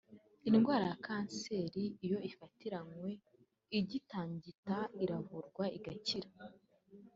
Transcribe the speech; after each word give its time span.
Indwara 0.49 0.83
ya 0.91 0.97
kanseri 1.05 1.83
iyo 2.05 2.17
ifatiranywe 2.29 3.11
igitangita 3.79 4.75
iravurwa 5.03 5.65
igakira 5.77 6.29